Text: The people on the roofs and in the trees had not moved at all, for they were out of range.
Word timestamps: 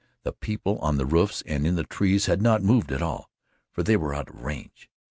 The 0.23 0.31
people 0.33 0.79
on 0.79 0.97
the 0.97 1.05
roofs 1.05 1.43
and 1.45 1.63
in 1.63 1.75
the 1.75 1.83
trees 1.83 2.25
had 2.25 2.41
not 2.41 2.63
moved 2.63 2.91
at 2.91 3.03
all, 3.03 3.29
for 3.71 3.83
they 3.83 3.97
were 3.97 4.15
out 4.15 4.29
of 4.29 4.41
range. 4.41 4.89